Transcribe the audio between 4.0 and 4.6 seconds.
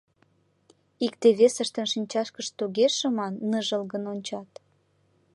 ончат.